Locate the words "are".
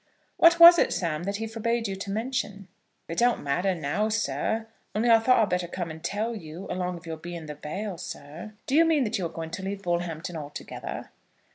9.27-9.29